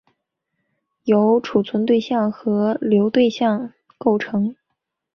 [1.03, 4.55] 由存储对象和流对象构成。